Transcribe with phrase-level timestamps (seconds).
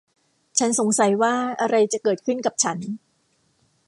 [0.59, 2.77] ฉันสงสัยว่าอะไรจะเกิดขึ้นกับฉัน!